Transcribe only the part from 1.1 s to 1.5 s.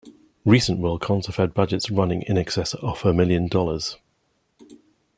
have